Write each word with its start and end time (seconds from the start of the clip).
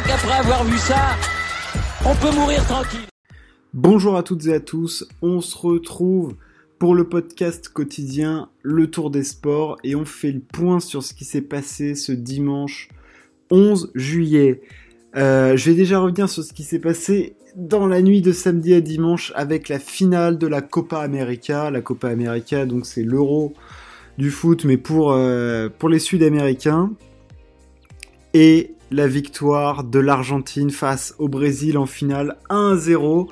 crois 0.00 0.16
qu'après 0.16 0.38
avoir 0.38 0.64
vu 0.64 0.78
ça, 0.78 1.16
on 2.06 2.14
peut 2.14 2.34
mourir 2.34 2.64
tranquille. 2.64 3.06
Bonjour 3.74 4.16
à 4.16 4.22
toutes 4.22 4.46
et 4.46 4.54
à 4.54 4.60
tous, 4.60 5.06
on 5.20 5.40
se 5.40 5.56
retrouve 5.56 6.36
pour 6.78 6.94
le 6.94 7.04
podcast 7.04 7.68
quotidien 7.68 8.48
Le 8.62 8.90
Tour 8.90 9.10
des 9.10 9.24
Sports 9.24 9.76
et 9.84 9.94
on 9.94 10.04
fait 10.04 10.32
le 10.32 10.40
point 10.40 10.80
sur 10.80 11.02
ce 11.02 11.12
qui 11.12 11.24
s'est 11.24 11.42
passé 11.42 11.94
ce 11.94 12.12
dimanche 12.12 12.88
11 13.50 13.90
juillet. 13.94 14.62
Euh, 15.16 15.56
je 15.56 15.70
vais 15.70 15.76
déjà 15.76 15.98
revenir 15.98 16.28
sur 16.28 16.44
ce 16.44 16.52
qui 16.52 16.62
s'est 16.62 16.78
passé 16.78 17.36
dans 17.56 17.86
la 17.86 18.00
nuit 18.00 18.22
de 18.22 18.32
samedi 18.32 18.74
à 18.74 18.80
dimanche 18.80 19.32
avec 19.34 19.68
la 19.68 19.78
finale 19.78 20.38
de 20.38 20.46
la 20.46 20.62
Copa 20.62 21.00
América. 21.00 21.70
La 21.70 21.80
Copa 21.80 22.08
América, 22.08 22.64
donc 22.64 22.86
c'est 22.86 23.02
l'euro 23.02 23.52
du 24.18 24.30
foot, 24.30 24.64
mais 24.64 24.76
pour, 24.76 25.12
euh, 25.12 25.68
pour 25.78 25.88
les 25.88 25.98
Sud-Américains. 25.98 26.90
Et 28.32 28.74
la 28.90 29.06
victoire 29.06 29.84
de 29.84 29.98
l'Argentine 29.98 30.70
face 30.70 31.14
au 31.18 31.28
Brésil 31.28 31.78
en 31.78 31.86
finale 31.86 32.36
1-0. 32.48 33.28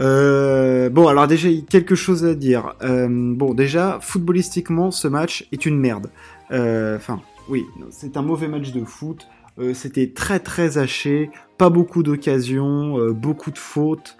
Euh, 0.00 0.88
bon, 0.90 1.08
alors 1.08 1.26
déjà, 1.26 1.48
quelque 1.68 1.94
chose 1.94 2.24
à 2.24 2.34
dire. 2.34 2.74
Euh, 2.82 3.08
bon, 3.10 3.54
déjà, 3.54 3.98
footballistiquement, 4.00 4.90
ce 4.90 5.08
match 5.08 5.46
est 5.52 5.66
une 5.66 5.78
merde. 5.78 6.10
Euh, 6.52 6.96
enfin, 6.96 7.20
oui, 7.48 7.64
c'est 7.90 8.16
un 8.16 8.22
mauvais 8.22 8.48
match 8.48 8.72
de 8.72 8.84
foot. 8.84 9.26
C'était 9.74 10.12
très 10.14 10.38
très 10.38 10.78
haché, 10.78 11.32
pas 11.56 11.68
beaucoup 11.68 12.04
d'occasions, 12.04 13.10
beaucoup 13.10 13.50
de 13.50 13.58
fautes. 13.58 14.16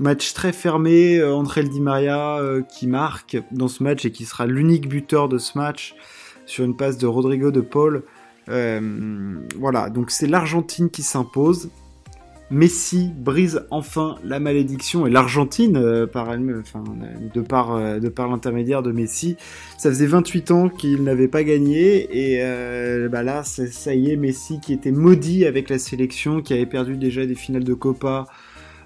match 0.00 0.32
très 0.32 0.54
fermé, 0.54 1.22
André 1.22 1.64
Di 1.64 1.82
Maria 1.82 2.40
qui 2.66 2.86
marque 2.86 3.36
dans 3.52 3.68
ce 3.68 3.82
match 3.82 4.06
et 4.06 4.12
qui 4.12 4.24
sera 4.24 4.46
l'unique 4.46 4.88
buteur 4.88 5.28
de 5.28 5.36
ce 5.36 5.58
match 5.58 5.94
sur 6.46 6.64
une 6.64 6.74
passe 6.74 6.96
de 6.96 7.06
Rodrigo 7.06 7.50
de 7.50 7.60
Paul. 7.60 8.04
Voilà, 8.46 9.90
donc 9.90 10.10
c'est 10.10 10.26
l'Argentine 10.26 10.90
qui 10.90 11.02
s'impose. 11.02 11.70
Messi 12.50 13.10
brise 13.16 13.66
enfin 13.72 14.18
la 14.22 14.38
malédiction 14.38 15.04
et 15.06 15.10
l'Argentine, 15.10 15.76
euh, 15.76 16.06
par 16.06 16.30
euh, 16.30 17.98
de 17.98 18.08
par 18.08 18.28
l'intermédiaire 18.28 18.84
de 18.84 18.92
Messi, 18.92 19.36
ça 19.78 19.90
faisait 19.90 20.06
28 20.06 20.50
ans 20.52 20.68
qu'il 20.68 21.02
n'avait 21.02 21.26
pas 21.26 21.42
gagné 21.42 22.06
et 22.12 22.38
euh, 22.42 23.08
bah 23.08 23.24
là, 23.24 23.42
ça 23.42 23.94
y 23.94 24.12
est, 24.12 24.16
Messi 24.16 24.60
qui 24.60 24.72
était 24.72 24.92
maudit 24.92 25.44
avec 25.44 25.68
la 25.68 25.78
sélection, 25.78 26.40
qui 26.40 26.52
avait 26.52 26.66
perdu 26.66 26.96
déjà 26.96 27.26
des 27.26 27.34
finales 27.34 27.64
de 27.64 27.74
Copa 27.74 28.26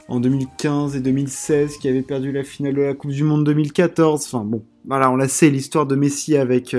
en 0.08 0.20
2015 0.20 0.97
et 0.97 1.00
2016, 1.00 1.77
qui 1.77 1.88
avait 1.88 2.03
perdu 2.03 2.33
la 2.33 2.44
finale 2.44 2.75
de 2.75 2.81
la 2.81 2.94
Coupe 2.94 3.11
du 3.11 3.25
Monde 3.25 3.44
2014. 3.44 4.25
Enfin 4.25 4.42
bon, 4.42 4.64
voilà, 4.86 5.11
on 5.11 5.16
la 5.16 5.28
sait, 5.28 5.50
l'histoire 5.50 5.84
de 5.84 5.97
Messi 5.97 6.34
avec 6.38 6.75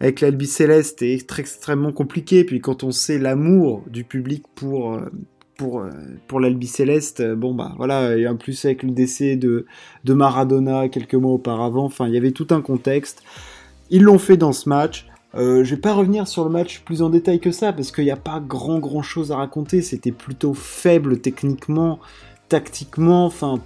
avec 0.00 0.20
l'Albi 0.20 0.46
Céleste 0.46 1.02
est 1.02 1.38
extrêmement 1.38 1.92
compliquée. 1.92 2.44
Puis 2.44 2.60
quand 2.60 2.84
on 2.84 2.90
sait 2.90 3.18
l'amour 3.18 3.82
du 3.88 4.04
public 4.04 4.44
pour 4.54 4.98
pour 5.56 5.80
euh, 5.80 5.90
pour 6.26 6.40
l'Albi 6.40 6.66
Céleste, 6.66 7.20
euh, 7.20 7.34
bon 7.34 7.54
bah 7.54 7.74
voilà, 7.76 8.16
et 8.16 8.26
en 8.28 8.36
plus 8.36 8.64
avec 8.64 8.82
le 8.82 8.90
décès 8.90 9.36
de 9.36 9.66
de 10.04 10.14
Maradona 10.14 10.88
quelques 10.88 11.14
mois 11.14 11.32
auparavant, 11.32 11.84
enfin 11.84 12.06
il 12.06 12.14
y 12.14 12.16
avait 12.16 12.32
tout 12.32 12.48
un 12.50 12.60
contexte. 12.60 13.22
Ils 13.90 14.02
l'ont 14.02 14.18
fait 14.18 14.36
dans 14.36 14.52
ce 14.52 14.68
match. 14.68 15.06
Euh, 15.34 15.64
je 15.64 15.74
vais 15.74 15.80
pas 15.80 15.92
revenir 15.92 16.26
sur 16.28 16.44
le 16.44 16.50
match 16.50 16.80
plus 16.80 17.02
en 17.02 17.10
détail 17.10 17.40
que 17.40 17.50
ça 17.50 17.72
parce 17.72 17.92
qu'il 17.92 18.04
n'y 18.04 18.10
a 18.10 18.16
pas 18.16 18.40
grand 18.40 18.78
grand 18.78 19.02
chose 19.02 19.32
à 19.32 19.36
raconter. 19.36 19.82
C'était 19.82 20.12
plutôt 20.12 20.54
faible 20.54 21.20
techniquement, 21.20 21.98
tactiquement. 22.48 23.26
Enfin, 23.26 23.60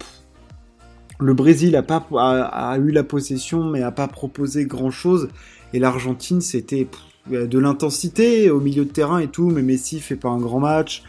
le 1.20 1.34
Brésil 1.34 1.76
a 1.76 1.82
pas 1.82 2.06
a, 2.16 2.76
eu 2.78 2.90
la 2.90 3.04
possession 3.04 3.64
mais 3.64 3.82
a 3.82 3.92
pas 3.92 4.08
proposé 4.08 4.64
grand 4.64 4.90
chose. 4.90 5.28
Et 5.72 5.78
l'Argentine 5.78 6.40
c'était 6.40 6.88
de 7.30 7.58
l'intensité 7.58 8.50
au 8.50 8.60
milieu 8.60 8.84
de 8.84 8.90
terrain 8.90 9.18
et 9.18 9.28
tout, 9.28 9.48
mais 9.50 9.62
Messi 9.62 10.00
fait 10.00 10.16
pas 10.16 10.30
un 10.30 10.38
grand 10.38 10.60
match. 10.60 11.02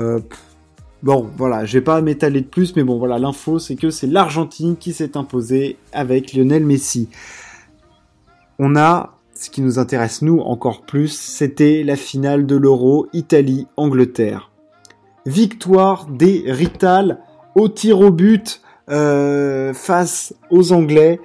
Euh, 0.00 0.20
bon, 1.02 1.28
voilà, 1.36 1.64
je 1.64 1.72
vais 1.74 1.84
pas 1.84 2.00
m'étaler 2.00 2.40
de 2.40 2.46
plus, 2.46 2.76
mais 2.76 2.84
bon, 2.84 2.98
voilà, 2.98 3.18
l'info, 3.18 3.58
c'est 3.58 3.76
que 3.76 3.90
c'est 3.90 4.06
l'Argentine 4.06 4.76
qui 4.76 4.92
s'est 4.92 5.16
imposée 5.16 5.76
avec 5.92 6.32
Lionel 6.32 6.64
Messi. 6.64 7.08
On 8.58 8.76
a, 8.76 9.14
ce 9.34 9.50
qui 9.50 9.60
nous 9.60 9.78
intéresse 9.78 10.22
nous 10.22 10.40
encore 10.40 10.82
plus, 10.82 11.08
c'était 11.08 11.82
la 11.84 11.96
finale 11.96 12.46
de 12.46 12.56
l'Euro 12.56 13.06
Italie-Angleterre. 13.12 14.50
Victoire 15.26 16.06
des 16.06 16.44
Rital 16.46 17.20
au 17.54 17.68
tir 17.68 18.00
au 18.00 18.10
but 18.10 18.62
euh, 18.90 19.72
face 19.74 20.34
aux 20.50 20.72
Anglais. 20.72 21.20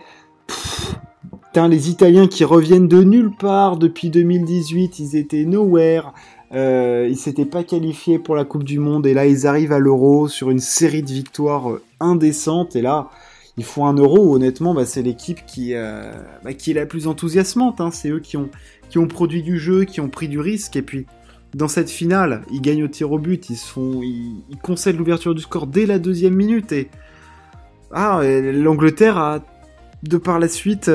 putain, 1.47 1.67
les 1.67 1.89
Italiens 1.89 2.27
qui 2.27 2.43
reviennent 2.43 2.87
de 2.87 3.03
nulle 3.03 3.31
part 3.31 3.77
depuis 3.77 4.09
2018, 4.09 4.99
ils 4.99 5.15
étaient 5.15 5.45
nowhere. 5.45 6.13
Euh, 6.53 7.07
ils 7.09 7.17
s'étaient 7.17 7.45
pas 7.45 7.63
qualifiés 7.63 8.19
pour 8.19 8.35
la 8.35 8.45
Coupe 8.45 8.63
du 8.63 8.77
Monde 8.77 9.07
et 9.07 9.15
là 9.15 9.25
ils 9.25 9.47
arrivent 9.47 9.71
à 9.71 9.79
l'Euro 9.79 10.27
sur 10.27 10.51
une 10.51 10.59
série 10.59 11.01
de 11.01 11.09
victoires 11.09 11.71
euh, 11.71 11.81
indécentes 11.99 12.75
et 12.75 12.83
là 12.83 13.09
ils 13.57 13.63
font 13.63 13.87
un 13.87 13.95
Euro 13.95 14.35
honnêtement 14.35 14.75
bah, 14.75 14.85
c'est 14.85 15.01
l'équipe 15.01 15.47
qui, 15.47 15.73
euh, 15.73 16.13
bah, 16.43 16.53
qui 16.53 16.69
est 16.69 16.75
la 16.75 16.85
plus 16.85 17.07
enthousiasmante. 17.07 17.81
Hein. 17.81 17.89
C'est 17.91 18.09
eux 18.09 18.19
qui 18.19 18.37
ont, 18.37 18.49
produit 19.07 19.41
du 19.41 19.57
jeu, 19.57 19.85
qui 19.85 19.99
ont 19.99 20.09
pris 20.09 20.27
du 20.27 20.39
risque 20.39 20.75
et 20.75 20.83
puis 20.83 21.07
dans 21.55 21.67
cette 21.67 21.89
finale 21.89 22.43
ils 22.51 22.61
gagnent 22.61 22.83
au 22.83 22.87
tir 22.87 23.11
au 23.11 23.17
but, 23.17 23.49
ils 23.49 23.57
se 23.57 23.67
font, 23.67 24.03
ils, 24.03 24.43
concèdent 24.61 24.97
l'ouverture 24.97 25.33
du 25.33 25.41
score 25.41 25.65
dès 25.65 25.87
la 25.87 25.97
deuxième 25.97 26.35
minute 26.35 26.71
et 26.71 26.87
ah 27.93 28.21
l'Angleterre 28.23 29.17
a 29.17 29.39
de 30.03 30.17
par 30.17 30.39
la 30.39 30.47
suite 30.47 30.91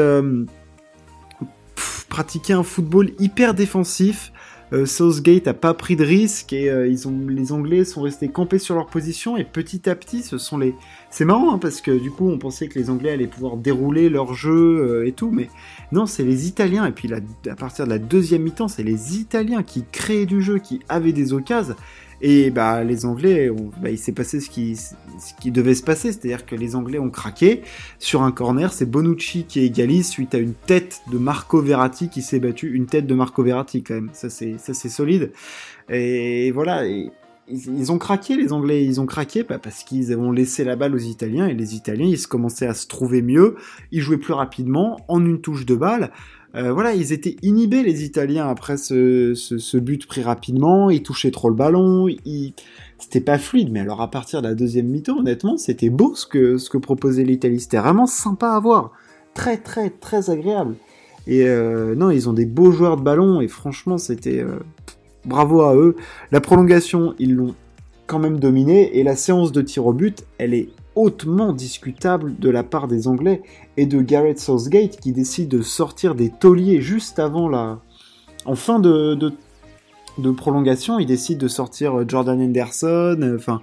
pratiqué 2.08 2.52
un 2.52 2.62
football 2.62 3.10
hyper 3.18 3.54
défensif 3.54 4.32
euh, 4.72 4.84
Southgate 4.84 5.48
a 5.48 5.54
pas 5.54 5.72
pris 5.72 5.96
de 5.96 6.04
risque 6.04 6.52
et 6.52 6.68
euh, 6.68 6.86
ils 6.86 7.08
ont, 7.08 7.26
les 7.26 7.52
Anglais 7.52 7.84
sont 7.84 8.02
restés 8.02 8.28
campés 8.28 8.58
sur 8.58 8.74
leur 8.74 8.86
position 8.86 9.38
et 9.38 9.44
petit 9.44 9.88
à 9.88 9.94
petit, 9.94 10.22
ce 10.22 10.36
sont 10.36 10.58
les. 10.58 10.74
C'est 11.10 11.24
marrant 11.24 11.54
hein, 11.54 11.58
parce 11.58 11.80
que 11.80 11.90
du 11.90 12.10
coup, 12.10 12.28
on 12.28 12.36
pensait 12.36 12.68
que 12.68 12.78
les 12.78 12.90
Anglais 12.90 13.12
allaient 13.12 13.26
pouvoir 13.26 13.56
dérouler 13.56 14.10
leur 14.10 14.34
jeu 14.34 14.50
euh, 14.52 15.06
et 15.06 15.12
tout, 15.12 15.30
mais 15.30 15.48
non, 15.90 16.04
c'est 16.04 16.22
les 16.22 16.48
Italiens. 16.48 16.84
Et 16.84 16.92
puis 16.92 17.10
à 17.12 17.54
partir 17.56 17.86
de 17.86 17.90
la 17.90 17.98
deuxième 17.98 18.42
mi-temps, 18.42 18.68
c'est 18.68 18.82
les 18.82 19.16
Italiens 19.16 19.62
qui 19.62 19.84
créaient 19.90 20.26
du 20.26 20.42
jeu, 20.42 20.58
qui 20.58 20.80
avaient 20.90 21.12
des 21.12 21.32
occasions 21.32 21.76
et 22.20 22.50
bah 22.50 22.82
les 22.84 23.06
Anglais, 23.06 23.50
bah, 23.80 23.90
il 23.90 23.98
s'est 23.98 24.12
passé 24.12 24.40
ce 24.40 24.50
qui, 24.50 24.76
ce 24.76 24.92
qui 25.40 25.50
devait 25.50 25.74
se 25.74 25.82
passer, 25.82 26.12
c'est-à-dire 26.12 26.46
que 26.46 26.54
les 26.54 26.74
Anglais 26.74 26.98
ont 26.98 27.10
craqué 27.10 27.62
sur 27.98 28.22
un 28.22 28.32
corner. 28.32 28.72
C'est 28.72 28.86
Bonucci 28.86 29.44
qui 29.44 29.60
égalise 29.60 30.08
suite 30.08 30.34
à 30.34 30.38
une 30.38 30.54
tête 30.54 31.02
de 31.12 31.18
Marco 31.18 31.60
Verratti 31.60 32.08
qui 32.08 32.22
s'est 32.22 32.40
battu, 32.40 32.72
une 32.74 32.86
tête 32.86 33.06
de 33.06 33.14
Marco 33.14 33.42
Verratti 33.42 33.82
quand 33.82 33.94
même. 33.94 34.10
Ça 34.12 34.28
c'est 34.30 34.88
solide. 34.88 35.32
Et 35.88 36.50
voilà. 36.50 36.82
Ils, 37.50 37.92
ont 37.92 37.98
craqué 37.98 38.36
les 38.36 38.52
Anglais, 38.52 38.84
ils 38.84 39.00
ont 39.00 39.06
craqué 39.06 39.42
bah, 39.42 39.58
parce 39.58 39.84
qu'ils 39.84 40.16
ont 40.16 40.32
laissé 40.32 40.64
la 40.64 40.76
balle 40.76 40.94
aux 40.94 40.98
Italiens 40.98 41.46
et 41.46 41.54
les 41.54 41.74
Italiens 41.74 42.06
ils 42.06 42.18
se 42.18 42.28
commençaient 42.28 42.66
à 42.66 42.74
se 42.74 42.86
trouver 42.86 43.22
mieux, 43.22 43.56
ils 43.92 44.00
jouaient 44.00 44.18
plus 44.18 44.32
rapidement 44.32 44.98
en 45.08 45.24
une 45.24 45.40
touche 45.40 45.66
de 45.66 45.74
balle. 45.74 46.10
Euh, 46.54 46.72
voilà, 46.72 46.94
ils 46.94 47.12
étaient 47.12 47.36
inhibés 47.42 47.82
les 47.82 48.04
Italiens 48.04 48.48
après 48.48 48.78
ce, 48.78 49.76
but 49.76 50.06
pris 50.06 50.22
rapidement. 50.22 50.88
Ils 50.88 51.02
touchaient 51.02 51.30
trop 51.30 51.50
le 51.50 51.54
ballon. 51.54 52.08
C'était 52.98 53.20
pas 53.20 53.38
fluide, 53.38 53.70
mais 53.70 53.80
alors 53.80 54.00
à 54.00 54.10
partir 54.10 54.40
de 54.40 54.48
la 54.48 54.54
deuxième 54.54 54.86
mi-temps, 54.86 55.18
honnêtement, 55.18 55.58
c'était 55.58 55.90
beau 55.90 56.14
ce 56.14 56.26
que, 56.26 56.56
ce 56.56 56.70
que 56.70 56.78
proposait 56.78 57.24
l'Italie. 57.24 57.60
C'était 57.60 57.78
vraiment 57.78 58.06
sympa 58.06 58.48
à 58.48 58.60
voir. 58.60 58.92
Très, 59.34 59.58
très, 59.58 59.90
très 59.90 60.30
agréable. 60.30 60.74
Et 61.26 61.46
euh, 61.46 61.94
non, 61.94 62.10
ils 62.10 62.28
ont 62.28 62.32
des 62.32 62.46
beaux 62.46 62.72
joueurs 62.72 62.96
de 62.96 63.02
ballon 63.02 63.42
et 63.42 63.48
franchement, 63.48 63.98
c'était 63.98 64.40
euh, 64.40 64.58
bravo 65.28 65.62
à 65.62 65.76
eux. 65.76 65.94
La 66.32 66.40
prolongation, 66.40 67.14
ils 67.18 67.34
l'ont 67.34 67.54
quand 68.08 68.18
même 68.18 68.40
dominé. 68.40 68.98
Et 68.98 69.04
la 69.04 69.14
séance 69.14 69.52
de 69.52 69.62
tir 69.62 69.86
au 69.86 69.92
but, 69.92 70.24
elle 70.38 70.54
est 70.54 70.70
hautement 70.96 71.52
discutable 71.52 72.36
de 72.38 72.50
la 72.50 72.64
part 72.64 72.88
des 72.88 73.06
Anglais 73.06 73.42
et 73.76 73.86
de 73.86 74.00
Gareth 74.00 74.40
Southgate 74.40 74.98
qui 74.98 75.12
décide 75.12 75.48
de 75.48 75.62
sortir 75.62 76.16
des 76.16 76.30
tauliers 76.30 76.80
juste 76.80 77.20
avant 77.20 77.48
la... 77.48 77.78
En 78.44 78.56
fin 78.56 78.80
de, 78.80 79.30
prolongation, 80.36 80.98
il 80.98 81.06
décide 81.06 81.38
de 81.38 81.48
sortir 81.48 82.00
euh, 82.00 82.04
Jordan 82.08 82.40
Henderson, 82.40 83.18
euh, 83.20 83.36
enfin 83.36 83.60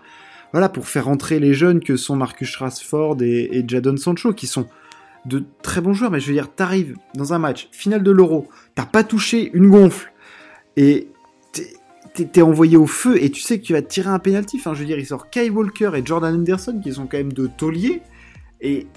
voilà, 0.51 0.69
pour 0.69 0.87
faire 0.87 1.09
entrer 1.09 1.39
les 1.39 1.53
jeunes 1.53 1.81
que 1.81 1.97
sont 1.97 2.15
Marcus 2.15 2.55
Rashford 2.55 3.17
et, 3.21 3.49
et 3.51 3.65
Jadon 3.67 3.97
Sancho, 3.97 4.31
qui 4.31 4.47
sont 4.47 4.67
de 5.25 5.43
très 5.63 5.81
bons 5.81 5.93
joueurs, 5.93 6.11
mais 6.11 6.19
je 6.19 6.27
veux 6.27 6.33
dire, 6.33 6.53
t'arrives 6.53 6.95
dans 7.15 7.33
un 7.33 7.39
match, 7.39 7.67
finale 7.71 8.03
de 8.03 8.11
l'Euro, 8.11 8.47
t'as 8.75 8.85
pas 8.85 9.03
touché 9.03 9.49
une 9.53 9.69
gonfle, 9.69 10.13
et 10.77 11.09
t'es 12.23 12.41
envoyé 12.41 12.77
au 12.77 12.87
feu 12.87 13.21
et 13.21 13.29
tu 13.29 13.41
sais 13.41 13.59
que 13.59 13.65
tu 13.65 13.73
vas 13.73 13.81
tirer 13.81 14.09
un 14.09 14.19
pénalty. 14.19 14.57
Enfin, 14.59 14.73
je 14.73 14.79
veux 14.79 14.85
dire, 14.85 14.97
il 14.97 15.05
sort 15.05 15.29
Kai 15.29 15.49
Walker 15.49 15.91
et 15.95 16.05
Jordan 16.05 16.33
Anderson 16.33 16.79
qui 16.81 16.93
sont 16.93 17.07
quand 17.07 17.17
même 17.17 17.33
de 17.33 17.47
tauliers. 17.47 18.01
Et 18.61 18.87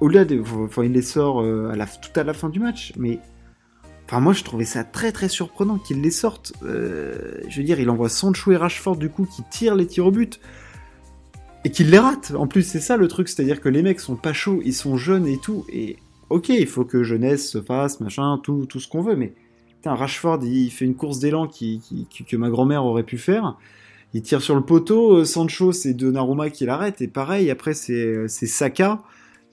au-delà 0.00 0.24
de. 0.24 0.40
Enfin, 0.40 0.84
il 0.84 0.92
les 0.92 1.02
sort 1.02 1.42
euh, 1.42 1.70
à 1.70 1.76
la, 1.76 1.86
tout 1.86 2.18
à 2.18 2.24
la 2.24 2.34
fin 2.34 2.48
du 2.48 2.60
match. 2.60 2.92
Mais. 2.96 3.18
Enfin, 4.06 4.20
moi, 4.20 4.34
je 4.34 4.44
trouvais 4.44 4.66
ça 4.66 4.84
très 4.84 5.12
très 5.12 5.28
surprenant 5.28 5.78
qu'il 5.78 6.00
les 6.02 6.10
sorte. 6.10 6.52
Euh, 6.62 7.40
je 7.48 7.56
veux 7.58 7.64
dire, 7.64 7.80
il 7.80 7.88
envoie 7.90 8.08
Sancho 8.08 8.52
et 8.52 8.56
Rashford 8.56 8.96
du 8.96 9.08
coup 9.08 9.24
qui 9.24 9.42
tirent 9.50 9.74
les 9.74 9.86
tirs 9.86 10.06
au 10.06 10.10
but. 10.10 10.40
Et 11.64 11.70
qu'il 11.70 11.90
les 11.90 11.98
rate. 11.98 12.34
En 12.36 12.46
plus, 12.46 12.62
c'est 12.62 12.80
ça 12.80 12.96
le 12.96 13.08
truc. 13.08 13.28
C'est-à-dire 13.28 13.60
que 13.60 13.70
les 13.70 13.82
mecs 13.82 14.00
sont 14.00 14.16
pas 14.16 14.34
chauds, 14.34 14.60
ils 14.64 14.74
sont 14.74 14.96
jeunes 14.96 15.26
et 15.26 15.38
tout. 15.38 15.64
Et 15.72 15.96
ok, 16.28 16.50
il 16.50 16.66
faut 16.66 16.84
que 16.84 17.02
jeunesse 17.02 17.48
se 17.48 17.62
fasse, 17.62 18.00
machin, 18.00 18.38
tout, 18.42 18.66
tout 18.66 18.80
ce 18.80 18.88
qu'on 18.88 19.00
veut. 19.00 19.16
Mais 19.16 19.34
Rashford, 19.92 20.40
il, 20.44 20.70
fait 20.70 20.84
une 20.84 20.94
course 20.94 21.18
d'élan 21.18 21.46
qui, 21.46 21.80
que 22.28 22.36
ma 22.36 22.48
grand-mère 22.48 22.84
aurait 22.84 23.02
pu 23.02 23.18
faire. 23.18 23.56
Il 24.14 24.22
tire 24.22 24.40
sur 24.40 24.54
le 24.54 24.62
poteau. 24.62 25.24
Sancho, 25.24 25.72
c'est 25.72 25.92
Donnarumma 25.92 26.48
qui 26.50 26.64
l'arrête. 26.64 27.02
Et 27.02 27.08
pareil, 27.08 27.50
après, 27.50 27.74
c'est 27.74 28.28
Saka 28.28 29.00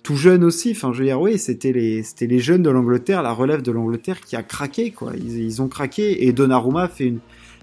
tout 0.03 0.15
jeune 0.15 0.43
aussi. 0.43 0.71
Enfin, 0.71 0.91
je 0.93 0.99
veux 0.99 1.05
dire, 1.05 1.21
oui, 1.21 1.37
c'était 1.37 1.71
les, 1.71 2.03
les 2.19 2.39
jeunes 2.39 2.63
de 2.63 2.69
l'Angleterre, 2.69 3.21
la 3.23 3.33
relève 3.33 3.61
de 3.61 3.71
l'Angleterre 3.71 4.21
qui 4.21 4.35
a 4.35 4.43
craqué, 4.43 4.91
quoi. 4.91 5.13
Ils, 5.15 5.61
ont 5.61 5.67
craqué 5.67 6.25
et 6.25 6.33
Donnarumma 6.33 6.87
fait 6.87 7.05
une, 7.05 7.19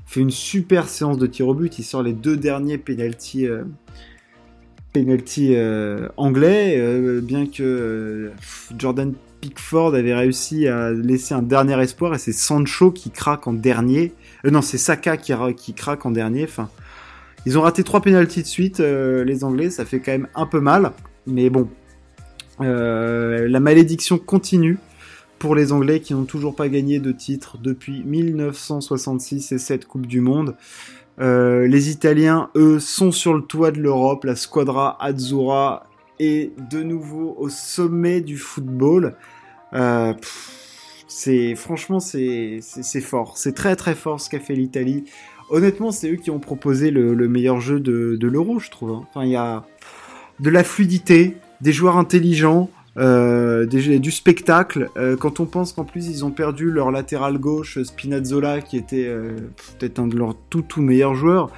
fait 0.06 0.21
une 0.21 0.31
super 0.31 0.88
séance 0.88 1.19
de 1.19 1.26
tir 1.26 1.49
au 1.49 1.55
but. 1.55 1.79
Il 1.79 1.85
sort 1.85 2.03
les 2.03 2.12
deux 2.12 2.37
derniers 2.37 2.79
penalty, 2.79 3.47
euh, 3.47 3.64
euh, 4.97 6.09
anglais, 6.17 6.76
euh, 6.79 7.21
bien 7.21 7.47
que 7.47 8.31
Jordan 8.76 9.14
Pickford 9.40 9.94
avait 9.94 10.14
réussi 10.14 10.67
à 10.69 10.90
laisser 10.90 11.35
un 11.35 11.43
dernier 11.43 11.81
espoir 11.81 12.14
et 12.14 12.19
c'est 12.19 12.32
Sancho 12.32 12.90
qui 12.90 13.11
craque 13.11 13.46
en 13.46 13.52
dernier. 13.52 14.12
non, 14.44 14.62
c'est 14.62 14.79
Saka 14.79 15.17
qui, 15.17 15.75
craque 15.75 16.06
en 16.06 16.11
dernier. 16.11 16.44
Enfin, 16.44 16.69
ils 17.46 17.56
ont 17.58 17.62
raté 17.62 17.85
trois 17.85 18.00
penalties 18.00 18.43
de 18.43 18.49
suite, 18.49 18.81
les 18.81 19.44
Anglais. 19.44 19.70
Ça 19.70 19.85
fait 19.85 20.00
quand 20.00 20.12
même 20.12 20.29
un 20.35 20.46
peu 20.46 20.61
mal. 20.61 20.93
Mais 21.26 21.50
bon, 21.50 21.69
euh, 22.61 23.49
la 23.49 23.61
malédiction 23.61 24.19
continue 24.19 24.79
pour 25.38 25.55
les 25.55 25.73
Anglais 25.73 26.00
qui 26.00 26.14
n'ont 26.14 26.25
toujours 26.25 26.56
pas 26.56 26.69
gagné 26.69 26.99
de 26.99 27.12
titre 27.12 27.58
depuis 27.58 28.02
1966 28.05 29.52
et 29.52 29.58
cette 29.58 29.87
Coupe 29.87 30.06
du 30.06 30.20
Monde. 30.20 30.56
Euh, 31.20 31.67
les 31.67 31.90
Italiens, 31.90 32.50
eux, 32.56 32.81
sont 32.81 33.12
sur 33.12 33.35
le 33.35 33.43
toit 33.43 33.70
de 33.70 33.81
l'Europe. 33.81 34.25
La 34.25 34.37
Squadra 34.37 34.96
Azzurra 35.02 35.88
est 36.19 36.53
de 36.70 36.82
nouveau 36.82 37.35
au 37.38 37.49
sommet 37.49 38.20
du 38.20 38.37
football. 38.37 39.17
Euh, 39.73 40.15
c'est 41.06 41.55
franchement 41.55 42.00
c'est 42.00 42.61
fort, 43.00 43.37
c'est 43.38 43.55
très 43.55 43.76
très 43.76 43.94
fort 43.94 44.20
ce 44.20 44.29
qu'a 44.31 44.41
fait 44.41 44.55
l'Italie. 44.55 45.05
Honnêtement, 45.50 45.93
c'est 45.93 46.11
eux 46.11 46.17
qui 46.17 46.31
ont 46.31 46.41
proposé 46.41 46.91
le, 46.91 47.15
meilleur 47.26 47.59
jeu 47.61 47.81
de, 47.81 48.17
de 48.17 48.29
l'Euro, 48.29 48.59
je 48.59 48.70
trouve. 48.70 48.91
Hein. 48.91 49.06
Enfin, 49.09 49.25
il 49.25 49.31
y 49.31 49.37
a 49.37 49.65
de 50.41 50.50
la 50.50 50.62
fluidité, 50.62 51.38
des 51.62 51.73
joueurs 51.73 51.97
intelligents, 51.97 52.69
euh, 52.99 53.67
du 53.67 54.11
spectacle. 54.11 54.88
Euh, 54.97 55.17
quand 55.17 55.41
on 55.41 55.47
pense 55.47 55.73
qu'en 55.73 55.85
plus 55.85 56.09
ils 56.09 56.25
ont 56.25 56.31
perdu 56.31 56.71
leur 56.71 56.91
latéral 56.91 57.38
gauche 57.38 57.81
Spinazzola, 57.82 58.61
qui 58.61 58.76
était 58.76 59.06
euh, 59.06 59.37
peut-être 59.79 60.00
un 60.00 60.09
de 60.09 60.17
leurs 60.17 60.35
tout 60.50 60.62
tout 60.62 60.82
meilleurs 60.82 61.14
joueurs. 61.14 61.50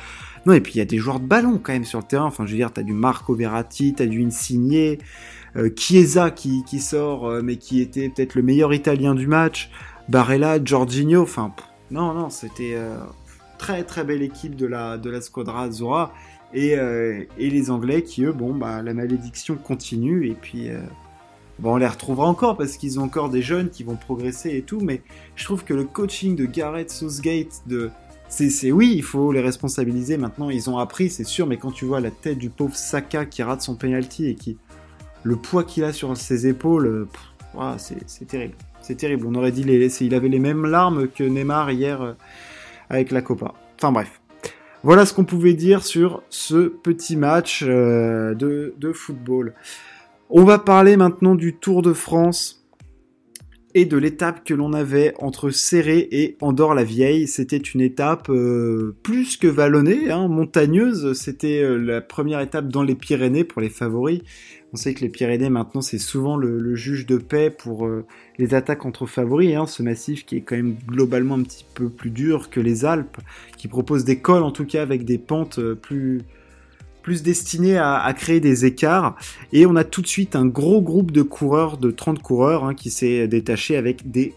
Non, 0.47 0.55
et 0.55 0.61
puis 0.61 0.75
il 0.75 0.79
y 0.79 0.81
a 0.81 0.87
des 0.87 0.99
joueurs 0.99 1.21
de 1.21 1.27
ballon 1.27 1.61
quand 1.63 1.73
même 1.73 1.85
sur 1.85 1.99
le 1.99 2.05
terrain. 2.05 2.25
Enfin, 2.25 2.47
je 2.47 2.53
veux 2.53 2.57
dire, 2.57 2.73
t'as 2.73 2.83
du 2.83 2.93
Marco 2.93 3.35
Verratti, 3.35 3.95
t'as 3.95 4.07
du 4.07 4.25
Insigne, 4.25 4.97
Chiesa 5.77 6.31
qui, 6.31 6.65
qui 6.65 6.81
sort, 6.81 7.43
mais 7.43 7.57
qui 7.57 7.81
était 7.81 8.09
peut-être 8.09 8.35
le 8.35 8.43
meilleur 8.43 8.73
Italien 8.73 9.15
du 9.15 9.27
match. 9.27 9.71
Barella, 10.09 10.59
Jorginho. 10.65 11.23
Enfin, 11.23 11.53
non, 11.91 12.15
non, 12.15 12.31
c'était 12.31 12.77
très 13.59 13.85
très 13.85 14.05
belle 14.05 14.23
équipe 14.23 14.57
de 14.57 14.67
la 14.67 14.97
de 14.97 15.11
la 15.11 15.21
Squadra 15.21 15.65
Azzurra. 15.65 16.13
Euh, 16.57 17.25
et, 17.39 17.51
les 17.51 17.71
Anglais 17.71 18.03
qui, 18.03 18.25
eux, 18.25 18.33
bon, 18.33 18.55
bah, 18.55 18.83
la 18.83 18.95
malédiction 18.95 19.57
continue, 19.57 20.29
et 20.29 20.35
puis 20.35 20.69
euh, 20.69 20.81
bon, 21.59 21.75
on 21.75 21.77
les 21.77 21.87
retrouvera 21.87 22.27
encore 22.27 22.57
parce 22.57 22.77
qu'ils 22.77 22.99
ont 22.99 23.05
encore 23.05 23.31
des 23.31 23.43
jeunes 23.43 23.71
qui 23.71 23.85
vont 23.85 23.97
progresser 23.97 24.57
et 24.57 24.63
tout, 24.63 24.81
mais 24.81 25.03
je 25.37 25.45
trouve 25.45 25.65
que 25.65 25.75
le 25.75 25.85
coaching 25.85 26.35
de 26.37 26.47
Gareth 26.47 26.91
Southgate, 26.91 27.63
de. 27.67 27.91
C'est 28.31 28.73
oui, 28.73 28.95
il 28.95 29.03
faut 29.03 29.33
les 29.33 29.41
responsabiliser. 29.41 30.17
Maintenant, 30.17 30.49
ils 30.49 30.71
ont 30.71 30.79
appris, 30.79 31.11
c'est 31.11 31.25
sûr, 31.25 31.47
mais 31.47 31.57
quand 31.57 31.73
tu 31.73 31.85
vois 31.85 32.01
la 32.01 32.11
tête 32.11 32.39
du 32.39 32.49
pauvre 32.49 32.75
Saka 32.75 33.27
qui 33.27 33.43
rate 33.43 33.61
son 33.61 33.75
penalty 33.77 34.27
et 34.27 34.35
qui. 34.35 34.57
Le 35.23 35.37
poids 35.37 35.65
qu'il 35.65 35.85
a 35.85 35.93
sur 35.93 36.17
ses 36.17 36.47
épaules, 36.47 36.87
euh, 37.57 37.75
c'est 37.77 38.27
terrible. 38.27 38.55
C'est 38.81 38.95
terrible. 38.95 39.27
On 39.27 39.35
aurait 39.35 39.53
dit 39.53 39.65
les, 39.65 40.03
il 40.03 40.15
avait 40.15 40.31
les 40.31 40.39
mêmes 40.39 40.65
larmes 40.65 41.09
que 41.09 41.25
Neymar 41.25 41.71
hier 41.73 42.17
avec 42.89 43.11
la 43.11 43.21
Copa. 43.21 43.53
Enfin 43.77 43.93
bref. 43.93 44.21
Voilà 44.83 45.05
ce 45.05 45.13
qu'on 45.13 45.25
pouvait 45.25 45.53
dire 45.53 45.85
sur 45.85 46.23
ce 46.31 46.69
petit 46.69 47.17
match 47.17 47.63
euh, 47.67 48.35
de, 48.35 48.93
football. 48.95 49.53
On 50.31 50.45
va 50.45 50.59
parler 50.59 50.97
maintenant 50.97 51.35
du 51.35 51.55
Tour 51.55 51.83
de 51.83 51.93
France 51.93 52.60
et 53.75 53.85
de 53.85 53.97
l'étape 53.97 54.45
que 54.45 54.55
l'on 54.55 54.73
avait 54.73 55.15
entre 55.19 55.51
Serré 55.51 56.09
et 56.11 56.37
Andorre-la-Vieille. 56.41 57.29
C'était 57.29 57.57
une 57.57 57.81
étape 57.81 58.29
euh, 58.29 58.97
plus 59.03 59.37
que 59.37 59.47
vallonnée, 59.47 60.11
hein, 60.11 60.29
montagneuse. 60.29 61.13
C'était 61.13 61.63
euh, 61.63 61.77
la 61.77 62.01
première 62.01 62.41
étape 62.41 62.69
dans 62.69 62.83
les 62.83 62.95
Pyrénées 62.95 63.45
pour 63.45 63.61
les 63.61 63.69
favoris. 63.69 64.23
On 64.73 64.77
sait 64.77 64.95
que 64.95 65.01
les 65.01 65.09
Pyrénées 65.09 65.51
maintenant 65.51 65.81
c'est 65.81 65.99
souvent 65.99 66.37
le, 66.37 66.75
juge 66.75 67.07
de 67.07 67.17
paix 67.17 67.51
pour 67.51 67.87
euh, 67.87 68.05
les 68.39 68.55
attaques 68.55 68.87
entre 68.87 69.07
favoris, 69.07 69.55
hein, 69.57 69.67
ce 69.67 69.83
massif 69.83 70.25
qui 70.25 70.37
est 70.37 70.43
quand 70.43 70.57
même 70.57 70.77
globalement 70.87 71.35
un 71.35 71.43
petit 71.43 71.65
peu 71.75 71.89
plus 71.89 72.11
dur 72.11 72.51
que 72.51 72.61
les 72.61 72.85
Alpes, 72.85 73.19
qui 73.57 73.69
propose 73.69 74.05
des 74.05 74.21
cols 74.21 74.45
en 74.45 74.53
tout 74.53 74.67
cas 74.67 74.83
avec 74.83 75.05
des 75.05 75.19
pentes 75.19 75.61
plus 75.75 76.23
plus 77.03 77.23
destinées 77.23 77.79
à, 77.79 78.13
créer 78.17 78.41
des 78.41 78.65
écarts. 78.65 79.17
Et 79.53 79.67
on 79.67 79.77
a 79.77 79.85
tout 79.85 80.03
de 80.03 80.07
suite 80.07 80.37
un 80.37 80.47
gros 80.47 80.83
groupe 80.83 81.11
de 81.11 81.23
coureurs, 81.23 81.77
de 81.77 81.91
30 81.91 82.21
coureurs, 82.23 82.65
hein, 82.65 82.75
qui 82.75 82.91
s'est 82.91 83.29
détaché 83.29 83.77
avec 83.77 84.11
des 84.11 84.35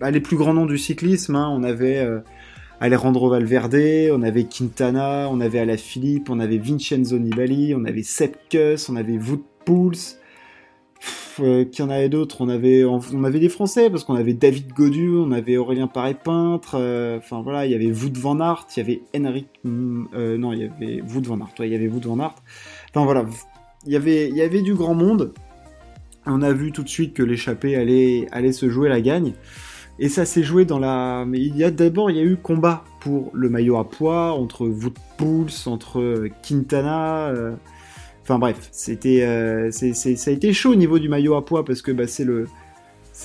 bah, 0.00 0.10
les 0.10 0.20
plus 0.20 0.36
grands 0.36 0.54
noms 0.54 0.66
du 0.66 0.78
cyclisme. 0.78 1.36
Hein. 1.36 1.48
On 1.50 1.62
avait 1.62 1.98
euh, 1.98 2.20
Alejandro 2.80 3.30
Valverde, 3.30 4.10
on 4.12 4.22
avait 4.22 4.44
Quintana, 4.44 5.28
on 5.30 5.40
avait 5.40 5.58
Alaphilippe, 5.58 6.28
on 6.28 6.40
avait 6.40 6.58
Vincenzo 6.58 7.18
Nibali, 7.18 7.74
on 7.74 7.84
avait 7.84 8.02
Sepp 8.02 8.36
on 8.88 8.96
avait 8.96 9.18
Wout. 9.18 9.44
Euh, 11.40 11.64
qu'il 11.64 11.84
y 11.84 11.88
en 11.88 11.90
avait 11.90 12.08
d'autres, 12.08 12.40
on 12.40 12.48
avait, 12.48 12.84
on 12.84 13.24
avait 13.24 13.40
des 13.40 13.48
Français 13.48 13.90
parce 13.90 14.04
qu'on 14.04 14.14
avait 14.14 14.34
David 14.34 14.72
Godu, 14.72 15.10
on 15.16 15.32
avait 15.32 15.56
Aurélien 15.56 15.86
Paré 15.86 16.14
peintre, 16.14 16.76
euh, 16.78 17.18
enfin 17.18 17.42
voilà, 17.42 17.66
il 17.66 17.72
y 17.72 17.74
avait 17.74 17.90
Wout 17.90 18.12
van 18.18 18.40
Aert, 18.40 18.66
il 18.76 18.80
y 18.80 18.82
avait 18.82 19.02
Henrik, 19.14 19.48
mm, 19.64 20.04
euh, 20.14 20.38
non, 20.38 20.52
il 20.52 20.60
y 20.60 20.64
avait 20.64 21.02
Wout 21.02 21.22
van 21.22 21.38
Aert, 21.38 21.52
il 21.60 21.68
y 21.68 21.74
avait 21.74 21.88
Wout 21.88 22.00
van 22.00 22.18
Aert. 22.20 22.36
Enfin 22.90 23.04
voilà, 23.04 23.26
il 23.86 23.92
y 23.92 23.96
avait, 23.96 24.28
il 24.28 24.36
y 24.36 24.42
avait 24.42 24.62
du 24.62 24.74
grand 24.74 24.94
monde. 24.94 25.34
On 26.26 26.42
a 26.42 26.52
vu 26.52 26.72
tout 26.72 26.82
de 26.82 26.88
suite 26.88 27.14
que 27.14 27.22
l'échappée 27.22 27.76
allait, 27.76 28.26
allait 28.32 28.52
se 28.52 28.68
jouer 28.68 28.88
la 28.88 29.00
gagne. 29.00 29.32
Et 29.98 30.08
ça 30.08 30.26
s'est 30.26 30.42
joué 30.42 30.64
dans 30.64 30.78
la. 30.78 31.24
Mais 31.26 31.38
il 31.38 31.56
y 31.56 31.64
a 31.64 31.70
d'abord, 31.70 32.10
il 32.10 32.16
y 32.16 32.20
a 32.20 32.24
eu 32.24 32.36
combat 32.36 32.84
pour 33.00 33.30
le 33.32 33.48
maillot 33.48 33.78
à 33.78 33.88
poids 33.88 34.32
entre 34.32 34.66
Wout 34.66 34.94
Pouls, 35.16 35.66
entre 35.66 36.28
Quintana. 36.42 37.32
Enfin 38.26 38.40
bref, 38.40 38.68
c'était, 38.72 39.22
euh, 39.22 39.70
ça 39.70 40.30
a 40.30 40.32
été 40.32 40.52
chaud 40.52 40.72
au 40.72 40.74
niveau 40.74 40.98
du 40.98 41.08
maillot 41.08 41.36
à 41.36 41.44
poids 41.44 41.64
parce 41.64 41.80
que 41.80 41.92
bah, 41.92 42.08
c'est 42.08 42.24
le, 42.24 42.48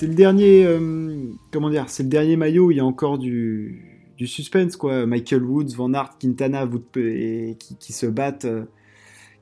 dernier, 0.02 0.64
euh, 0.64 1.24
comment 1.50 1.70
dire, 1.70 1.86
c'est 1.88 2.04
le 2.04 2.08
dernier 2.08 2.36
maillot 2.36 2.66
où 2.66 2.70
il 2.70 2.76
y 2.76 2.80
a 2.80 2.84
encore 2.84 3.18
du, 3.18 3.82
suspense 4.26 4.76
quoi. 4.76 5.04
Michael 5.04 5.42
Woods, 5.42 5.74
Van 5.74 5.92
Aert, 5.92 6.18
Quintana, 6.20 6.68
qui, 6.94 7.92
se 7.92 8.06
battent, 8.06 8.44
euh, 8.44 8.62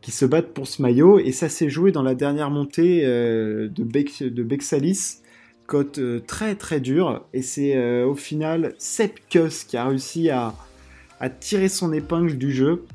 qui 0.01 0.13
se 0.13 0.25
battent 0.25 0.55
pour 0.55 0.67
ce 0.67 0.81
maillot. 0.81 1.19
Et 1.19 1.31
ça 1.31 1.51
s'est 1.51 1.69
joué 1.69 1.93
dans 1.93 2.03
la 2.03 2.15
dernière 2.15 2.49
montée 2.49 3.03
de, 3.03 3.69
de 3.69 4.43
Bexalis, 4.43 5.19
côte 5.67 6.01
très 6.27 6.55
très 6.55 6.81
dure. 6.81 7.27
Et 7.35 7.43
c'est 7.43 8.03
au 8.03 8.15
final 8.15 8.75
Sepp 8.79 9.21
Kuss 9.29 9.65
qui 9.65 9.77
a 9.77 9.87
réussi 9.87 10.31
à 10.31 10.55
tirer 11.39 11.69
son 11.69 11.93
épingle 11.93 12.39
du 12.39 12.51
jeu 12.51 12.87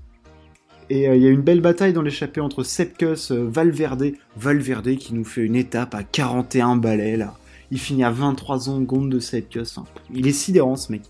et 0.90 1.08
euh, 1.08 1.16
il 1.16 1.24
y 1.24 1.28
a 1.28 1.30
une 1.30 1.42
belle 1.42 1.62
bataille 1.62 1.94
dans 1.94 2.02
l'échappée 2.02 2.42
entre 2.42 2.64
Sepkus, 2.64 3.32
euh, 3.32 3.48
Valverde, 3.50 4.12
Valverde 4.38 4.96
qui 4.98 5.14
nous 5.14 5.24
fait 5.24 5.42
une 5.42 5.56
étape 5.56 5.96
à 5.96 6.04
41 6.04 6.76
balais 6.76 7.18
là. 7.18 7.36
Il 7.72 7.80
finit 7.80 8.04
à 8.04 8.12
23 8.12 8.60
secondes 8.60 9.10
de 9.10 9.20
Sepkus. 9.20 9.80
Il 10.14 10.28
est 10.28 10.32
sidérant 10.32 10.76
ce 10.76 10.92
mec. 10.92 11.02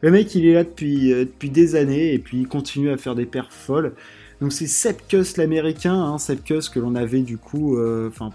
Le 0.00 0.10
mec 0.12 0.34
il 0.34 0.46
est 0.46 0.54
là 0.54 0.62
depuis, 0.62 1.12
euh, 1.12 1.24
depuis 1.24 1.50
des 1.50 1.74
années 1.74 2.12
et 2.12 2.18
puis 2.18 2.38
il 2.38 2.48
continue 2.48 2.90
à 2.90 2.96
faire 2.96 3.14
des 3.14 3.26
perfs 3.26 3.52
folles. 3.52 3.94
Donc 4.40 4.52
c'est 4.52 4.68
Sepkus 4.68 5.36
l'américain, 5.36 5.94
hein, 5.94 6.18
Sepkus 6.18 6.68
que 6.68 6.78
l'on 6.78 6.94
avait 6.94 7.22
du 7.22 7.38
coup, 7.38 7.78
enfin 8.06 8.30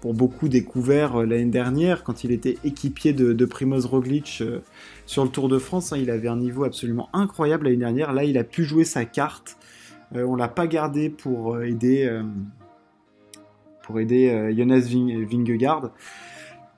pour 0.00 0.12
beaucoup 0.12 0.48
découvert 0.48 1.24
l'année 1.24 1.46
dernière 1.46 2.02
quand 2.04 2.24
il 2.24 2.32
était 2.32 2.58
équipier 2.64 3.12
de, 3.12 3.32
de 3.32 3.44
Primoz 3.44 3.86
Roglic 3.86 4.42
sur 5.06 5.24
le 5.24 5.30
Tour 5.30 5.48
de 5.48 5.58
France. 5.58 5.92
Hein. 5.92 5.98
il 5.98 6.10
avait 6.10 6.28
un 6.28 6.36
niveau 6.36 6.64
absolument 6.64 7.08
incroyable 7.12 7.66
l'année 7.66 7.76
dernière. 7.76 8.12
Là 8.12 8.24
il 8.24 8.36
a 8.38 8.44
pu 8.44 8.64
jouer 8.64 8.84
sa 8.84 9.04
carte. 9.04 9.56
Euh, 10.14 10.24
on 10.24 10.36
l'a 10.36 10.48
pas 10.48 10.66
gardé 10.66 11.10
pour 11.10 11.54
euh, 11.54 11.64
aider, 11.64 12.04
euh, 12.04 12.22
pour 13.82 13.98
aider 13.98 14.52
Jonas 14.56 14.88
Vingegaard. 14.88 15.90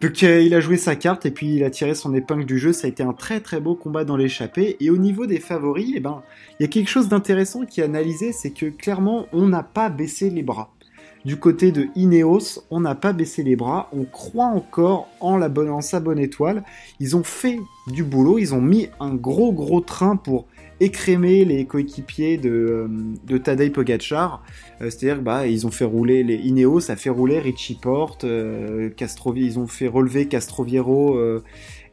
Donc 0.00 0.22
il 0.22 0.54
a 0.54 0.60
joué 0.60 0.76
sa 0.76 0.94
carte 0.94 1.26
et 1.26 1.32
puis 1.32 1.56
il 1.56 1.64
a 1.64 1.70
tiré 1.70 1.94
son 1.94 2.14
épingle 2.14 2.44
du 2.44 2.58
jeu. 2.58 2.72
Ça 2.72 2.86
a 2.86 2.90
été 2.90 3.02
un 3.02 3.12
très 3.12 3.40
très 3.40 3.60
beau 3.60 3.74
combat 3.74 4.04
dans 4.04 4.16
l'échappée. 4.16 4.76
Et 4.78 4.90
au 4.90 4.96
niveau 4.96 5.26
des 5.26 5.40
favoris, 5.40 5.92
eh 5.96 6.00
ben, 6.00 6.22
il 6.58 6.62
y 6.62 6.66
a 6.66 6.68
quelque 6.68 6.88
chose 6.88 7.08
d'intéressant 7.08 7.64
qui 7.64 7.80
est 7.80 7.84
analysé, 7.84 8.32
c'est 8.32 8.50
que 8.50 8.66
clairement 8.66 9.26
on 9.32 9.48
n'a 9.48 9.64
pas 9.64 9.88
baissé 9.88 10.30
les 10.30 10.42
bras. 10.42 10.70
Du 11.24 11.36
côté 11.36 11.72
de 11.72 11.88
Ineos, 11.96 12.62
on 12.70 12.80
n'a 12.80 12.94
pas 12.94 13.12
baissé 13.12 13.42
les 13.42 13.56
bras, 13.56 13.88
on 13.92 14.04
croit 14.04 14.46
encore 14.46 15.08
en, 15.18 15.36
la 15.36 15.48
bonne, 15.48 15.68
en 15.68 15.80
sa 15.80 15.98
bonne 15.98 16.20
étoile. 16.20 16.62
Ils 17.00 17.16
ont 17.16 17.24
fait 17.24 17.58
du 17.88 18.04
boulot, 18.04 18.38
ils 18.38 18.54
ont 18.54 18.60
mis 18.60 18.88
un 19.00 19.14
gros 19.14 19.52
gros 19.52 19.80
train 19.80 20.14
pour 20.14 20.46
écrémer 20.80 21.44
les 21.44 21.64
coéquipiers 21.64 22.36
de, 22.36 22.50
euh, 22.50 22.88
de 23.26 23.38
Tadej 23.38 23.72
Pogacar. 23.72 24.42
Euh, 24.80 24.90
c'est-à-dire 24.90 25.22
bah, 25.22 25.46
ils 25.46 25.66
ont 25.66 25.70
fait 25.70 25.84
rouler 25.84 26.22
les 26.22 26.36
Ineos, 26.36 26.80
ça 26.80 26.96
fait 26.96 27.10
rouler 27.10 27.38
Richie 27.40 27.78
Porte, 27.80 28.24
euh, 28.24 28.90
ils 29.34 29.58
ont 29.58 29.66
fait 29.66 29.88
relever 29.88 30.26
Castroviero 30.26 31.18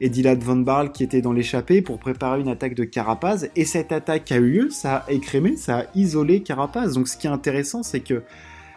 et 0.01 0.09
Dylan 0.09 0.39
Van 0.39 0.55
Barl 0.57 0.91
qui 0.91 1.03
était 1.03 1.21
dans 1.21 1.33
l'échappée 1.33 1.81
pour 1.81 1.99
préparer 1.99 2.41
une 2.41 2.47
attaque 2.47 2.75
de 2.75 2.83
Carapaz. 2.83 3.49
Et 3.55 3.65
cette 3.65 3.91
attaque 3.91 4.31
a 4.31 4.37
eu 4.37 4.49
lieu, 4.49 4.69
ça 4.69 5.05
a 5.07 5.11
écrémé, 5.11 5.57
ça 5.57 5.79
a 5.79 5.85
isolé 5.95 6.41
Carapaz. 6.41 6.93
Donc 6.93 7.07
ce 7.07 7.17
qui 7.17 7.27
est 7.27 7.31
intéressant, 7.31 7.83
c'est 7.83 8.01
que 8.01 8.23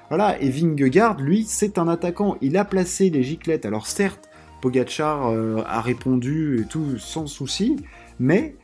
voilà, 0.08 0.40
et 0.40 0.48
Vingegaard, 0.48 1.20
lui, 1.20 1.44
c'est 1.46 1.76
un 1.76 1.86
attaquant. 1.86 2.38
Il 2.40 2.56
a 2.56 2.64
placé 2.64 3.10
les 3.10 3.22
giclettes. 3.22 3.66
Alors 3.66 3.86
certes, 3.86 4.30
Pogachar 4.62 5.34
a 5.66 5.80
répondu 5.82 6.62
et 6.62 6.64
tout 6.64 6.98
sans 6.98 7.26
souci, 7.26 7.76
mais 8.18 8.54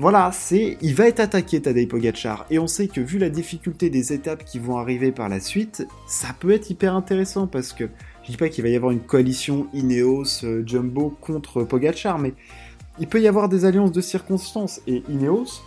voilà, 0.00 0.30
c'est, 0.32 0.78
il 0.80 0.94
va 0.94 1.08
être 1.08 1.20
attaqué 1.20 1.60
Tadej 1.60 1.86
Pogacar, 1.86 2.46
et 2.48 2.58
on 2.58 2.66
sait 2.66 2.88
que 2.88 3.02
vu 3.02 3.18
la 3.18 3.28
difficulté 3.28 3.90
des 3.90 4.14
étapes 4.14 4.46
qui 4.46 4.58
vont 4.58 4.78
arriver 4.78 5.12
par 5.12 5.28
la 5.28 5.40
suite, 5.40 5.86
ça 6.06 6.28
peut 6.40 6.52
être 6.52 6.70
hyper 6.70 6.94
intéressant 6.94 7.46
parce 7.46 7.74
que 7.74 7.84
je 8.22 8.30
dis 8.30 8.38
pas 8.38 8.48
qu'il 8.48 8.64
va 8.64 8.70
y 8.70 8.76
avoir 8.76 8.92
une 8.92 9.00
coalition 9.00 9.66
Ineos 9.74 10.42
euh, 10.44 10.62
Jumbo 10.64 11.14
contre 11.20 11.64
Pogachar, 11.64 12.18
mais 12.18 12.32
il 12.98 13.08
peut 13.08 13.20
y 13.20 13.28
avoir 13.28 13.50
des 13.50 13.66
alliances 13.66 13.92
de 13.92 14.00
circonstances 14.00 14.80
et 14.86 15.02
Ineos 15.10 15.60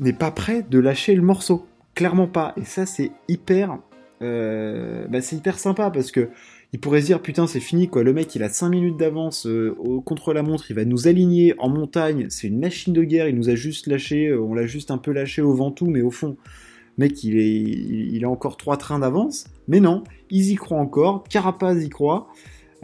n'est 0.00 0.12
pas 0.12 0.32
prêt 0.32 0.66
de 0.68 0.80
lâcher 0.80 1.14
le 1.14 1.22
morceau, 1.22 1.64
clairement 1.94 2.26
pas, 2.26 2.54
et 2.56 2.64
ça 2.64 2.84
c'est 2.84 3.12
hyper, 3.28 3.78
euh, 4.22 5.06
bah, 5.06 5.22
c'est 5.22 5.36
hyper 5.36 5.60
sympa 5.60 5.88
parce 5.92 6.10
que 6.10 6.30
il 6.72 6.80
pourrait 6.80 7.02
se 7.02 7.06
dire 7.06 7.20
putain 7.20 7.46
c'est 7.46 7.60
fini 7.60 7.88
quoi, 7.88 8.02
le 8.02 8.12
mec 8.12 8.34
il 8.34 8.42
a 8.42 8.48
5 8.48 8.70
minutes 8.70 8.96
d'avance 8.96 9.46
euh, 9.46 9.76
contre 10.04 10.32
la 10.32 10.42
montre, 10.42 10.70
il 10.70 10.76
va 10.76 10.84
nous 10.84 11.06
aligner 11.06 11.54
en 11.58 11.68
montagne, 11.68 12.26
c'est 12.30 12.48
une 12.48 12.58
machine 12.58 12.92
de 12.92 13.04
guerre, 13.04 13.28
il 13.28 13.36
nous 13.36 13.50
a 13.50 13.54
juste 13.54 13.86
lâché, 13.86 14.28
euh, 14.28 14.40
on 14.40 14.54
l'a 14.54 14.66
juste 14.66 14.90
un 14.90 14.98
peu 14.98 15.12
lâché 15.12 15.42
au 15.42 15.54
Ventoux, 15.54 15.86
mais 15.86 16.00
au 16.00 16.10
fond, 16.10 16.36
mec 16.98 17.22
il, 17.24 17.38
est, 17.38 17.52
il, 17.52 18.24
a 18.24 18.28
encore 18.28 18.56
3 18.56 18.78
trains 18.78 18.98
d'avance, 18.98 19.44
mais 19.68 19.80
non, 19.80 20.02
ils 20.30 20.50
y 20.50 20.54
croient 20.54 20.80
encore, 20.80 21.24
Carapaz 21.28 21.82
y 21.82 21.90
croit, 21.90 22.28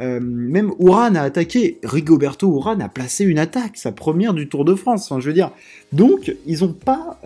euh, 0.01 0.21
même 0.21 0.71
Ouran 0.79 1.15
a 1.15 1.23
attaqué, 1.23 1.79
Rigoberto 1.83 2.47
Ouran 2.47 2.79
a 2.81 2.89
placé 2.89 3.25
une 3.25 3.39
attaque, 3.39 3.79
sa 3.79 3.93
première 3.93 4.35
du 4.35 4.49
Tour 4.49 4.65
de 4.67 4.75
France, 4.75 5.13
je 5.19 5.27
veux 5.27 5.35
dire, 5.35 5.51
donc 5.93 6.35
ils 6.47 6.63
ont 6.63 6.75
pas... 6.75 7.19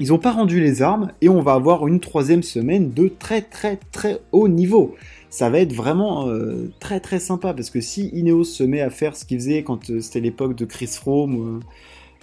Ils 0.00 0.08
n'ont 0.08 0.18
pas 0.18 0.32
rendu 0.32 0.60
les 0.60 0.80
armes 0.82 1.12
et 1.20 1.28
on 1.28 1.40
va 1.40 1.54
avoir 1.54 1.86
une 1.88 1.98
troisième 1.98 2.44
semaine 2.44 2.92
de 2.92 3.08
très 3.08 3.42
très 3.42 3.78
très 3.90 4.20
haut 4.30 4.46
niveau. 4.46 4.94
Ça 5.28 5.50
va 5.50 5.58
être 5.58 5.72
vraiment 5.72 6.28
euh, 6.28 6.70
très 6.78 7.00
très 7.00 7.18
sympa 7.18 7.52
parce 7.52 7.70
que 7.70 7.80
si 7.80 8.08
Ineos 8.12 8.44
se 8.44 8.62
met 8.62 8.80
à 8.80 8.90
faire 8.90 9.16
ce 9.16 9.24
qu'il 9.24 9.38
faisait 9.38 9.62
quand 9.64 9.90
euh, 9.90 10.00
c'était 10.00 10.20
l'époque 10.20 10.54
de 10.54 10.64
Chris 10.64 10.86
Froome 10.86 11.60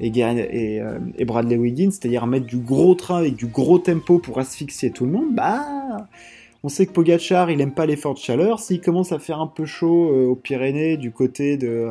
euh, 0.02 1.12
et, 1.18 1.26
Bradley 1.26 1.58
Wiggins, 1.58 1.92
c'est-à-dire 1.92 2.26
mettre 2.28 2.46
du 2.46 2.58
gros 2.58 2.96
train 2.96 3.18
avec 3.18 3.36
du 3.36 3.48
gros 3.48 3.78
tempo 3.78 4.20
pour 4.20 4.40
asphyxier 4.40 4.92
tout 4.92 5.06
le 5.06 5.12
monde, 5.12 5.36
bah 5.36 6.08
on 6.64 6.70
sait 6.70 6.86
que 6.86 6.94
Pogachar 6.94 7.52
il 7.52 7.62
aime 7.62 7.74
pas 7.74 7.86
les 7.86 7.96
fortes 7.98 8.20
chaleurs. 8.20 8.60
S'il 8.60 8.82
commence 8.82 9.12
à 9.12 9.20
faire 9.20 9.40
un 9.40 9.48
peu 9.48 9.66
chaud 9.66 10.30
aux 10.30 10.36
Pyrénées 10.36 10.98
du 10.98 11.12
côté 11.12 11.58
de 11.58 11.86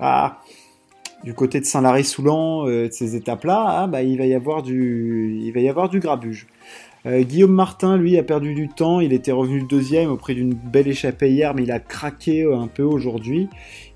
ah 0.00 0.40
du 1.24 1.34
côté 1.34 1.60
de 1.60 1.64
Saint-Lary-Soulan, 1.64 2.66
euh, 2.66 2.88
de 2.88 2.92
ces 2.92 3.16
étapes-là, 3.16 3.64
ah, 3.66 3.86
bah, 3.86 4.02
il 4.02 4.18
va 4.18 4.26
y 4.26 4.34
avoir 4.34 4.62
du, 4.62 5.38
il 5.42 5.52
va 5.52 5.60
y 5.60 5.68
avoir 5.68 5.88
du 5.88 6.00
grabuge. 6.00 6.46
Euh, 7.06 7.22
Guillaume 7.22 7.52
Martin, 7.52 7.96
lui, 7.96 8.18
a 8.18 8.22
perdu 8.22 8.54
du 8.54 8.68
temps. 8.68 9.00
Il 9.00 9.12
était 9.12 9.32
revenu 9.32 9.62
deuxième 9.62 10.10
auprès 10.10 10.34
d'une 10.34 10.52
belle 10.52 10.88
échappée 10.88 11.30
hier, 11.30 11.54
mais 11.54 11.62
il 11.62 11.70
a 11.70 11.78
craqué 11.78 12.42
euh, 12.42 12.56
un 12.56 12.66
peu 12.66 12.82
aujourd'hui. 12.82 13.48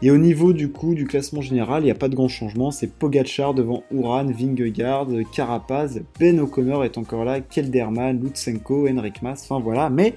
Et 0.02 0.10
au 0.10 0.18
niveau 0.18 0.52
du 0.52 0.70
coup 0.70 0.94
du 0.94 1.04
classement 1.04 1.40
général, 1.40 1.82
il 1.82 1.86
n'y 1.86 1.90
a 1.90 1.96
pas 1.96 2.08
de 2.08 2.14
grand 2.14 2.28
changement. 2.28 2.70
C'est 2.70 2.92
Pogachar 2.92 3.54
devant 3.54 3.82
Uran, 3.92 4.26
Vingegaard, 4.26 5.08
Carapaz, 5.32 6.00
Ben 6.18 6.40
O'Connor 6.40 6.84
est 6.84 6.96
encore 6.96 7.24
là, 7.24 7.40
Kelderman, 7.40 8.20
Lutsenko, 8.20 8.88
Henrik 8.88 9.22
Mas. 9.22 9.46
Enfin 9.48 9.60
voilà, 9.62 9.90
mais 9.90 10.14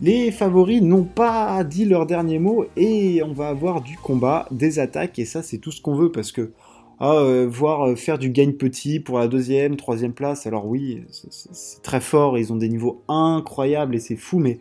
les 0.00 0.30
favoris 0.30 0.82
n'ont 0.82 1.04
pas 1.04 1.62
dit 1.64 1.84
leur 1.84 2.06
dernier 2.06 2.38
mot 2.38 2.66
et 2.76 3.22
on 3.22 3.32
va 3.32 3.48
avoir 3.48 3.80
du 3.80 3.96
combat, 3.96 4.46
des 4.50 4.78
attaques 4.78 5.18
et 5.18 5.24
ça 5.24 5.42
c'est 5.42 5.58
tout 5.58 5.70
ce 5.70 5.80
qu'on 5.80 5.94
veut 5.94 6.10
parce 6.10 6.32
que 6.32 6.52
ah, 7.00 7.14
euh, 7.14 7.46
voir 7.48 7.88
euh, 7.88 7.96
faire 7.96 8.18
du 8.18 8.30
gagne 8.30 8.52
petit 8.52 9.00
pour 9.00 9.18
la 9.18 9.26
deuxième, 9.26 9.76
troisième 9.76 10.12
place, 10.12 10.46
alors 10.46 10.66
oui, 10.66 11.02
c'est 11.10 11.82
très 11.82 12.00
fort, 12.00 12.38
ils 12.38 12.52
ont 12.52 12.56
des 12.56 12.68
niveaux 12.68 13.02
incroyables 13.08 13.96
et 13.96 13.98
c'est 13.98 14.16
fou, 14.16 14.38
mais 14.38 14.60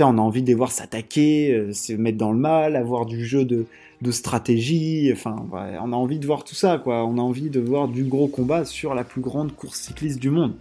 on 0.00 0.18
a 0.18 0.20
envie 0.20 0.42
de 0.42 0.46
les 0.46 0.54
voir 0.54 0.72
s'attaquer, 0.72 1.52
euh, 1.52 1.72
se 1.72 1.92
mettre 1.92 2.18
dans 2.18 2.32
le 2.32 2.38
mal, 2.38 2.74
avoir 2.76 3.06
du 3.06 3.24
jeu 3.24 3.44
de, 3.44 3.66
stratégie, 4.10 5.10
enfin, 5.12 5.46
on 5.52 5.92
a 5.92 5.96
envie 5.96 6.18
de 6.18 6.26
voir 6.26 6.44
tout 6.44 6.54
ça, 6.54 6.76
quoi. 6.76 7.06
On 7.06 7.16
a 7.16 7.22
envie 7.22 7.48
de 7.48 7.60
voir 7.60 7.88
du 7.88 8.04
gros 8.04 8.28
combat 8.28 8.66
sur 8.66 8.94
la 8.94 9.02
plus 9.02 9.22
grande 9.22 9.54
course 9.54 9.80
cycliste 9.80 10.20
du 10.20 10.28
monde. 10.28 10.52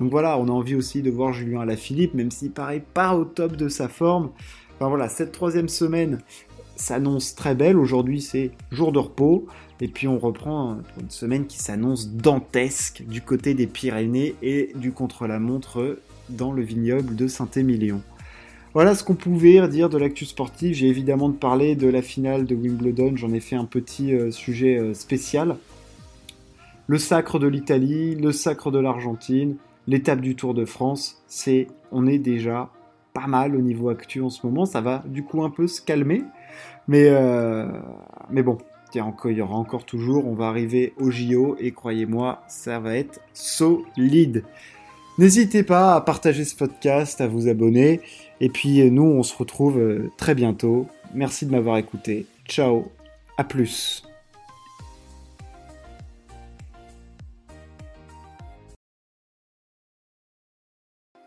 Donc 0.00 0.10
voilà, 0.10 0.38
on 0.38 0.48
a 0.48 0.52
envie 0.52 0.74
aussi 0.74 1.02
de 1.02 1.10
voir 1.10 1.32
Julien 1.32 1.60
Alaphilippe, 1.60 2.14
même 2.14 2.30
s'il 2.30 2.50
paraît 2.50 2.84
pas 2.94 3.14
au 3.14 3.24
top 3.24 3.56
de 3.56 3.68
sa 3.68 3.88
forme. 3.88 4.30
Enfin 4.76 4.88
voilà, 4.88 5.08
cette 5.08 5.32
troisième 5.32 5.68
semaine 5.68 6.18
s'annonce 6.76 7.34
très 7.34 7.54
belle. 7.54 7.78
Aujourd'hui, 7.78 8.20
c'est 8.20 8.50
jour 8.70 8.92
de 8.92 8.98
repos. 8.98 9.46
Et 9.80 9.88
puis 9.88 10.08
on 10.08 10.18
reprend 10.18 10.78
une 11.00 11.10
semaine 11.10 11.46
qui 11.46 11.58
s'annonce 11.58 12.08
dantesque 12.08 13.02
du 13.06 13.20
côté 13.20 13.54
des 13.54 13.66
Pyrénées 13.66 14.34
et 14.42 14.72
du 14.74 14.92
contre-la-montre 14.92 15.98
dans 16.30 16.52
le 16.52 16.62
vignoble 16.62 17.14
de 17.14 17.26
Saint-Émilion. 17.26 18.00
Voilà 18.74 18.94
ce 18.94 19.04
qu'on 19.04 19.14
pouvait 19.14 19.66
dire 19.68 19.88
de 19.88 19.96
l'actu 19.96 20.26
sportive. 20.26 20.74
J'ai 20.74 20.88
évidemment 20.88 21.30
de 21.30 21.36
parler 21.36 21.76
de 21.76 21.88
la 21.88 22.02
finale 22.02 22.44
de 22.44 22.54
Wimbledon. 22.54 23.16
J'en 23.16 23.32
ai 23.32 23.40
fait 23.40 23.56
un 23.56 23.64
petit 23.64 24.14
euh, 24.14 24.30
sujet 24.30 24.78
euh, 24.78 24.92
spécial. 24.92 25.56
Le 26.86 26.98
sacre 26.98 27.38
de 27.38 27.46
l'Italie, 27.46 28.14
le 28.16 28.32
sacre 28.32 28.70
de 28.70 28.78
l'Argentine, 28.78 29.56
l'étape 29.86 30.20
du 30.20 30.36
Tour 30.36 30.54
de 30.54 30.64
France, 30.64 31.22
c'est 31.26 31.68
on 31.92 32.06
est 32.06 32.18
déjà 32.18 32.70
pas 33.12 33.26
mal 33.26 33.56
au 33.56 33.60
niveau 33.60 33.88
actuel 33.88 34.24
en 34.24 34.30
ce 34.30 34.46
moment. 34.46 34.66
Ça 34.66 34.80
va 34.80 35.02
du 35.06 35.22
coup 35.22 35.42
un 35.42 35.50
peu 35.50 35.66
se 35.66 35.80
calmer, 35.80 36.22
mais 36.88 37.08
euh, 37.08 37.66
mais 38.30 38.42
bon, 38.42 38.58
il 38.94 39.36
y 39.36 39.40
aura 39.42 39.56
encore 39.56 39.84
toujours. 39.84 40.26
On 40.26 40.34
va 40.34 40.46
arriver 40.46 40.94
au 40.98 41.10
JO 41.10 41.56
et 41.58 41.72
croyez-moi, 41.72 42.42
ça 42.48 42.78
va 42.78 42.96
être 42.96 43.20
solide. 43.32 44.44
N'hésitez 45.18 45.62
pas 45.62 45.94
à 45.94 46.00
partager 46.00 46.44
ce 46.44 46.54
podcast, 46.54 47.20
à 47.20 47.26
vous 47.26 47.48
abonner. 47.48 48.00
Et 48.40 48.48
puis 48.48 48.90
nous, 48.90 49.02
on 49.02 49.22
se 49.22 49.36
retrouve 49.36 49.78
euh, 49.78 50.10
très 50.16 50.34
bientôt. 50.34 50.86
Merci 51.14 51.46
de 51.46 51.52
m'avoir 51.52 51.78
écouté. 51.78 52.26
Ciao, 52.46 52.90
à 53.38 53.44
plus. 53.44 54.05